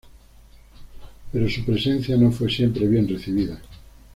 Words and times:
Pero 1.31 1.47
su 1.47 1.63
presencia 1.63 2.17
no 2.17 2.31
fue 2.31 2.49
siempre 2.49 2.87
bien 2.87 3.07
recibida. 3.07 3.61